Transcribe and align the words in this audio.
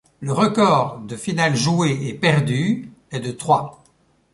Le 0.19 0.33
record 0.33 0.97
de 1.01 1.15
finales 1.15 1.55
jouées 1.55 2.07
et 2.07 2.15
perdues 2.15 2.91
est 3.11 3.19
de 3.19 3.31
trois. 3.31 3.83